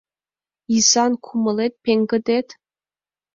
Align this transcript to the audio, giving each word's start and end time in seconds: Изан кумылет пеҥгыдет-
Изан 0.75 1.11
кумылет 1.25 1.73
пеҥгыдет- 1.83 2.47